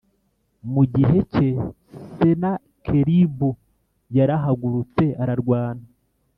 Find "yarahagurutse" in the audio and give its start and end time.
4.17-5.05